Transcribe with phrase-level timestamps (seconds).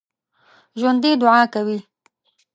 [0.79, 1.77] ژوندي دعا کوي